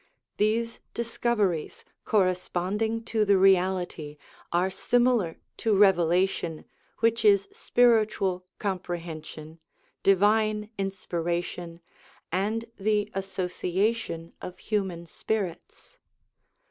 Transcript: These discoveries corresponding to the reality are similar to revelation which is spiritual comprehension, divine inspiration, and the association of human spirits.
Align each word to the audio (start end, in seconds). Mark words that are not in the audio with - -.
These 0.37 0.79
discoveries 0.95 1.85
corresponding 2.05 3.03
to 3.03 3.23
the 3.23 3.37
reality 3.37 4.17
are 4.51 4.71
similar 4.71 5.37
to 5.57 5.77
revelation 5.77 6.65
which 7.01 7.23
is 7.23 7.47
spiritual 7.51 8.43
comprehension, 8.57 9.59
divine 10.01 10.71
inspiration, 10.75 11.81
and 12.31 12.65
the 12.79 13.11
association 13.13 14.33
of 14.41 14.57
human 14.57 15.05
spirits. 15.05 15.99